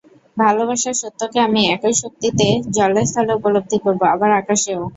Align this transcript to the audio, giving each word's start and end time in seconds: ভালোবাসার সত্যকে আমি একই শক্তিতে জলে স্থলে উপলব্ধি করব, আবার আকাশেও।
ভালোবাসার 0.37 0.95
সত্যকে 1.01 1.37
আমি 1.47 1.61
একই 1.75 1.95
শক্তিতে 2.01 2.47
জলে 2.75 3.01
স্থলে 3.05 3.31
উপলব্ধি 3.39 3.77
করব, 3.85 4.01
আবার 4.13 4.29
আকাশেও। 4.41 4.81